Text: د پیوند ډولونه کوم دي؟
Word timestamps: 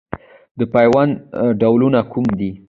د 0.59 0.61
پیوند 0.73 1.11
ډولونه 1.59 1.99
کوم 2.11 2.25
دي؟ 2.39 2.49